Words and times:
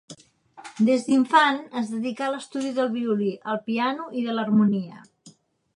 Des 0.87 1.03
d'infant 1.09 1.59
es 1.81 1.91
dedicà 1.97 2.25
a 2.29 2.31
l'estudi 2.37 2.73
del 2.79 2.91
violí, 2.97 3.31
el 3.53 3.61
piano 3.69 4.11
i 4.23 4.29
de 4.31 4.39
l'harmonia. 4.41 5.05